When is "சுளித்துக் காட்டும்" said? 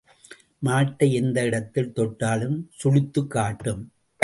2.83-3.91